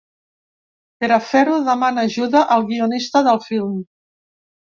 [1.03, 3.79] Per a fer-ho demana ajuda al guionista del film.